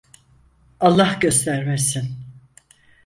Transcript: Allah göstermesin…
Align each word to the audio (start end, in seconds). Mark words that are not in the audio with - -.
Allah 0.79 1.13
göstermesin… 1.21 2.15